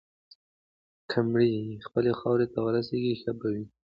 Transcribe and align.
که 1.09 1.17
مړی 1.29 1.49
یې 1.57 1.83
خپلې 1.87 2.11
خاورې 2.19 2.47
ته 2.53 2.59
ورسیږي، 2.65 3.13
ښه 3.21 3.31
به 3.39 3.47
وي. 3.53 3.65